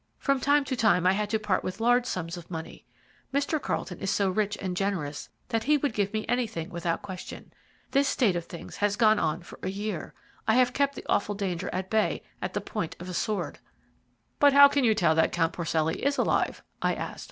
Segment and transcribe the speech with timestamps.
[0.17, 2.87] From time to time I had to part with large sums of money.
[3.31, 3.61] Mr.
[3.61, 7.53] Carlton is so rich and generous that he would give me anything without question.
[7.91, 10.15] This state of things has gone on for a year.
[10.47, 13.59] I have kept the awful danger at bay at the point of the sword."
[14.39, 17.19] "But how can you tell that Count Porcelli is alive?" I asked.